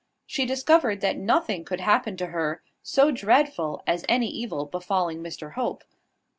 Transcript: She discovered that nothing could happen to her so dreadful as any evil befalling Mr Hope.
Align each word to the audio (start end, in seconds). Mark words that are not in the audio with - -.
She 0.25 0.47
discovered 0.47 1.01
that 1.01 1.19
nothing 1.19 1.63
could 1.63 1.79
happen 1.79 2.17
to 2.17 2.25
her 2.25 2.63
so 2.81 3.11
dreadful 3.11 3.83
as 3.85 4.03
any 4.09 4.29
evil 4.31 4.65
befalling 4.65 5.21
Mr 5.21 5.53
Hope. 5.53 5.83